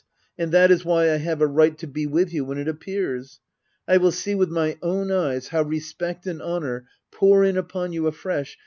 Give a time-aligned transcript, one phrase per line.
[0.35, 3.39] And that is why I have a right to be with you when it appears!
[3.87, 8.07] I will see with my own eyes how respect and honour pour in upon you
[8.07, 8.57] afresh.